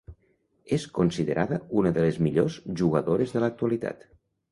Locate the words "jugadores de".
2.81-3.45